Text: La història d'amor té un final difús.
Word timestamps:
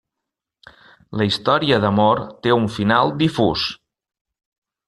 La 1.21 1.27
història 1.27 1.79
d'amor 1.85 2.23
té 2.47 2.57
un 2.57 2.67
final 2.79 3.15
difús. 3.23 3.71